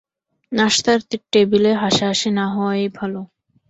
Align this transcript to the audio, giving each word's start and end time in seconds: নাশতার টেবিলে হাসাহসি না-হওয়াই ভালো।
নাশতার 0.51 0.99
টেবিলে 1.31 1.71
হাসাহসি 1.81 2.29
না-হওয়াই 2.37 2.85
ভালো। 2.97 3.21